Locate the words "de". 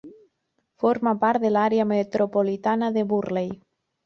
1.43-1.51, 2.97-3.05